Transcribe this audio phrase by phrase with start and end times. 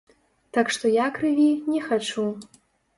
[0.57, 1.47] Так што я крыві
[1.77, 2.29] не хачу.